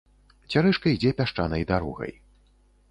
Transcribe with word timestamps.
Цярэшка 0.53 0.93
ідзе 0.95 1.11
пясчанай 1.21 1.69
дарогай. 1.75 2.11